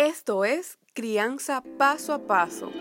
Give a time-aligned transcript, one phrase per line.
[0.00, 2.72] Esto es Crianza Paso a Paso.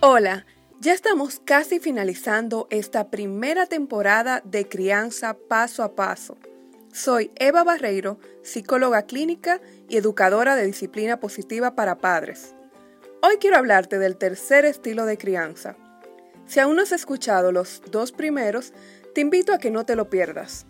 [0.00, 0.46] Hola,
[0.80, 6.38] ya estamos casi finalizando esta primera temporada de Crianza Paso a Paso.
[6.94, 12.54] Soy Eva Barreiro, psicóloga clínica y educadora de disciplina positiva para padres.
[13.22, 15.76] Hoy quiero hablarte del tercer estilo de crianza,
[16.46, 18.72] si aún no has escuchado los dos primeros,
[19.14, 20.66] te invito a que no te lo pierdas.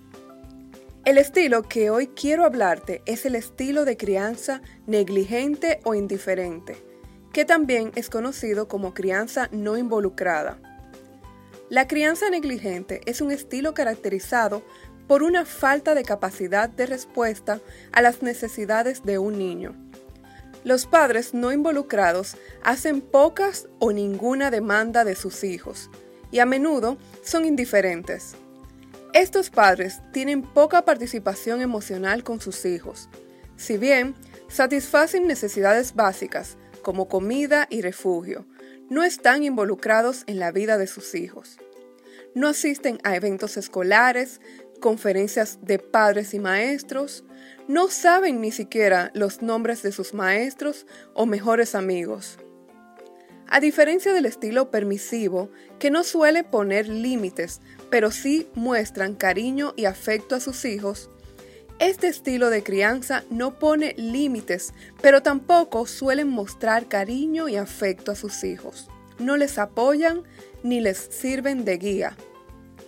[1.04, 6.82] El estilo que hoy quiero hablarte es el estilo de crianza negligente o indiferente,
[7.32, 10.58] que también es conocido como crianza no involucrada.
[11.68, 14.62] La crianza negligente es un estilo caracterizado
[15.06, 17.60] por una falta de capacidad de respuesta
[17.92, 19.76] a las necesidades de un niño
[20.66, 25.90] los padres no involucrados hacen pocas o ninguna demanda de sus hijos
[26.32, 28.34] y a menudo son indiferentes.
[29.12, 33.08] Estos padres tienen poca participación emocional con sus hijos.
[33.56, 34.16] Si bien
[34.48, 38.44] satisfacen necesidades básicas como comida y refugio,
[38.90, 41.58] no están involucrados en la vida de sus hijos.
[42.34, 44.40] No asisten a eventos escolares,
[44.76, 47.24] conferencias de padres y maestros,
[47.68, 52.38] no saben ni siquiera los nombres de sus maestros o mejores amigos.
[53.48, 57.60] A diferencia del estilo permisivo, que no suele poner límites,
[57.90, 61.10] pero sí muestran cariño y afecto a sus hijos,
[61.78, 68.14] este estilo de crianza no pone límites, pero tampoco suelen mostrar cariño y afecto a
[68.14, 68.88] sus hijos.
[69.18, 70.22] No les apoyan
[70.62, 72.16] ni les sirven de guía.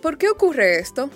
[0.01, 1.11] ¿Por qué ocurre esto?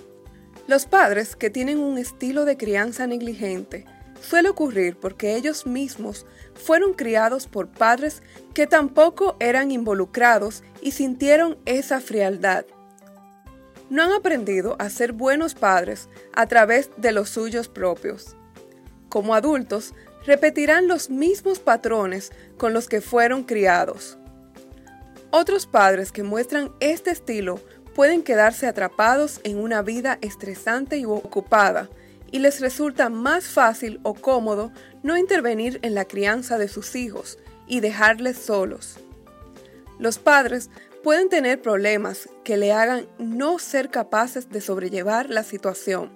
[0.66, 3.86] Los padres que tienen un estilo de crianza negligente
[4.22, 11.58] suele ocurrir porque ellos mismos fueron criados por padres que tampoco eran involucrados y sintieron
[11.66, 12.66] esa frialdad.
[13.90, 18.38] No han aprendido a ser buenos padres a través de los suyos propios.
[19.10, 19.94] Como adultos,
[20.26, 24.18] repetirán los mismos patrones con los que fueron criados.
[25.30, 27.60] Otros padres que muestran este estilo
[27.94, 31.90] pueden quedarse atrapados en una vida estresante y ocupada,
[32.32, 34.72] y les resulta más fácil o cómodo
[35.04, 37.38] no intervenir en la crianza de sus hijos
[37.68, 38.98] y dejarles solos.
[40.00, 40.70] Los padres
[41.04, 46.12] pueden tener problemas que le hagan no ser capaces de sobrellevar la situación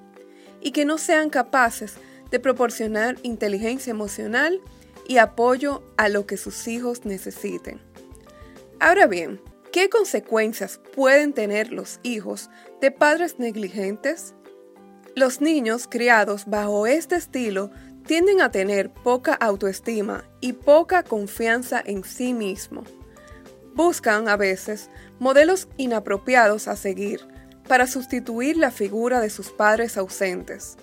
[0.62, 1.94] y que no sean capaces
[2.32, 4.60] de proporcionar inteligencia emocional
[5.08, 7.80] y apoyo a lo que sus hijos necesiten.
[8.80, 9.40] Ahora bien,
[9.78, 12.50] ¿Qué consecuencias pueden tener los hijos
[12.82, 14.34] de padres negligentes?
[15.16, 17.70] Los niños criados bajo este estilo
[18.08, 22.86] tienden a tener poca autoestima y poca confianza en sí mismo.
[23.76, 24.90] Buscan a veces
[25.20, 27.28] modelos inapropiados a seguir
[27.68, 30.76] para sustituir la figura de sus padres ausentes.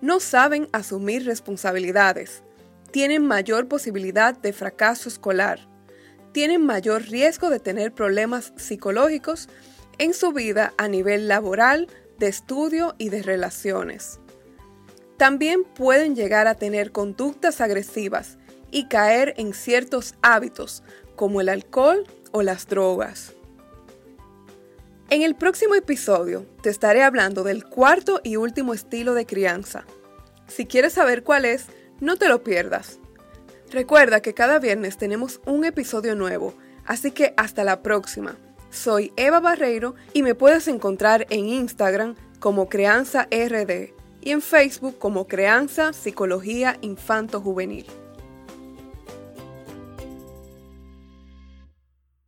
[0.00, 2.42] No saben asumir responsabilidades,
[2.90, 5.75] tienen mayor posibilidad de fracaso escolar
[6.36, 9.48] tienen mayor riesgo de tener problemas psicológicos
[9.96, 11.88] en su vida a nivel laboral,
[12.18, 14.20] de estudio y de relaciones.
[15.16, 18.36] También pueden llegar a tener conductas agresivas
[18.70, 20.82] y caer en ciertos hábitos
[21.14, 23.32] como el alcohol o las drogas.
[25.08, 29.86] En el próximo episodio te estaré hablando del cuarto y último estilo de crianza.
[30.48, 31.64] Si quieres saber cuál es,
[32.00, 32.98] no te lo pierdas.
[33.76, 36.54] Recuerda que cada viernes tenemos un episodio nuevo,
[36.86, 38.38] así que hasta la próxima.
[38.70, 43.92] Soy Eva Barreiro y me puedes encontrar en Instagram como Creanza RD
[44.22, 47.84] y en Facebook como Creanza Psicología Infanto Juvenil.